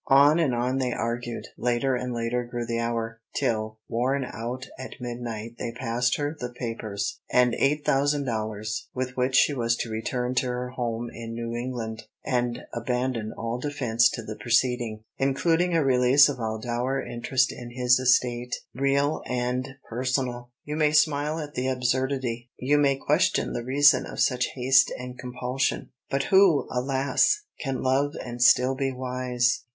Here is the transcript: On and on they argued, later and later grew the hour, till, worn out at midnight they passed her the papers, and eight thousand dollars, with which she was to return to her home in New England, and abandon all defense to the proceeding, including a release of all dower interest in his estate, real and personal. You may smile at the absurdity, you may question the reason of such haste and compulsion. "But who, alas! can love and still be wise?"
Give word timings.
On 0.07 0.39
and 0.39 0.55
on 0.55 0.79
they 0.79 0.91
argued, 0.93 1.49
later 1.59 1.95
and 1.95 2.11
later 2.11 2.43
grew 2.43 2.65
the 2.65 2.79
hour, 2.79 3.21
till, 3.35 3.77
worn 3.87 4.25
out 4.25 4.65
at 4.79 4.99
midnight 4.99 5.57
they 5.59 5.71
passed 5.73 6.15
her 6.15 6.35
the 6.39 6.49
papers, 6.49 7.19
and 7.31 7.53
eight 7.59 7.85
thousand 7.85 8.23
dollars, 8.25 8.87
with 8.95 9.15
which 9.15 9.35
she 9.35 9.53
was 9.53 9.75
to 9.77 9.91
return 9.91 10.33
to 10.33 10.47
her 10.47 10.69
home 10.69 11.11
in 11.13 11.35
New 11.35 11.55
England, 11.55 12.05
and 12.25 12.65
abandon 12.73 13.31
all 13.37 13.59
defense 13.59 14.09
to 14.09 14.23
the 14.23 14.35
proceeding, 14.35 15.03
including 15.19 15.75
a 15.75 15.83
release 15.85 16.27
of 16.27 16.39
all 16.39 16.57
dower 16.57 16.99
interest 16.99 17.51
in 17.51 17.69
his 17.69 17.99
estate, 17.99 18.55
real 18.73 19.21
and 19.27 19.75
personal. 19.87 20.49
You 20.65 20.77
may 20.77 20.93
smile 20.93 21.37
at 21.37 21.53
the 21.53 21.67
absurdity, 21.67 22.49
you 22.57 22.79
may 22.79 22.95
question 22.95 23.53
the 23.53 23.63
reason 23.63 24.07
of 24.07 24.19
such 24.19 24.47
haste 24.55 24.91
and 24.97 25.19
compulsion. 25.19 25.91
"But 26.09 26.23
who, 26.23 26.67
alas! 26.71 27.43
can 27.59 27.83
love 27.83 28.15
and 28.25 28.41
still 28.41 28.73
be 28.73 28.91
wise?" 28.91 29.61